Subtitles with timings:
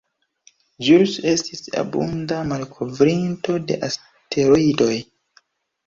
[0.87, 4.93] Juels estis abunda malkovrinto de asteroidoj.